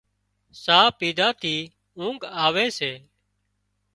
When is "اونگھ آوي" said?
1.99-2.67